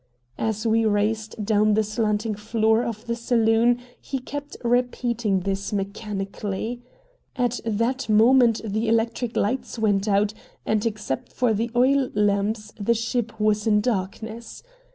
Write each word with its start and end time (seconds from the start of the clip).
As 0.39 0.65
we 0.65 0.83
raced 0.83 1.45
down 1.45 1.75
the 1.75 1.83
slanting 1.83 2.33
floor 2.33 2.83
of 2.83 3.05
the 3.05 3.15
saloon 3.15 3.77
he 4.01 4.17
kept 4.17 4.57
repeating 4.63 5.41
this 5.41 5.71
mechanically. 5.71 6.81
At 7.35 7.59
that 7.65 8.09
moment 8.09 8.61
the 8.65 8.87
electric 8.87 9.37
lights 9.37 9.77
went 9.77 10.07
out, 10.07 10.33
and, 10.65 10.83
except 10.87 11.31
for 11.31 11.53
the 11.53 11.69
oil 11.75 12.09
lamps, 12.15 12.73
the 12.79 12.95
ship 12.95 13.39
was 13.39 13.67
in 13.67 13.79
darkness. 13.79 14.63